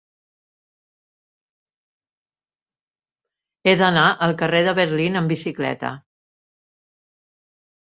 He 3.69 3.77
d'anar 3.85 4.09
al 4.09 4.37
carrer 4.43 4.67
de 4.71 4.77
Berlín 4.83 5.23
amb 5.25 5.37
bicicleta. 5.39 5.97